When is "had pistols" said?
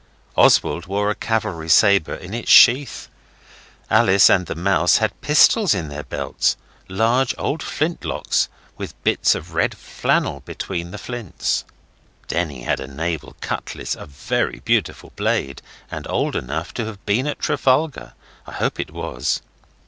4.97-5.75